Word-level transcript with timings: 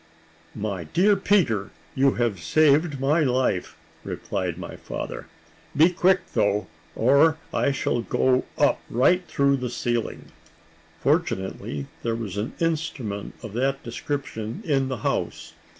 "My 0.55 0.85
dear 0.85 1.15
Peter, 1.15 1.69
you 1.93 2.15
have 2.15 2.41
saved 2.41 2.99
my 2.99 3.19
life," 3.19 3.77
replied 4.03 4.57
my 4.57 4.75
father; 4.75 5.27
"be 5.77 5.91
quick 5.91 6.21
though, 6.33 6.65
or 6.95 7.37
I 7.53 7.71
shall 7.71 8.01
go 8.01 8.45
up, 8.57 8.81
right 8.89 9.23
through 9.27 9.57
the 9.57 9.69
ceiling." 9.69 10.29
Fortunately, 11.01 11.85
there 12.01 12.15
was 12.15 12.35
an 12.37 12.53
instrument 12.59 13.35
of 13.43 13.53
that 13.53 13.83
description 13.83 14.63
in 14.65 14.87
the 14.87 14.97
house. 15.05 15.53